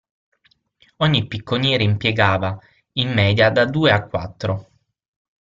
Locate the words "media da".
3.13-3.65